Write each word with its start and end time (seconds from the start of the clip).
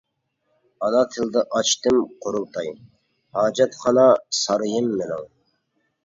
ئانا 0.85 1.01
تىلدا 1.15 1.41
ئاچتىم 1.57 1.99
قۇرۇلتاي، 2.23 2.71
ھاجەتخانا 3.39 4.07
سارىيىم 4.39 4.89
مېنىڭ. 5.03 5.29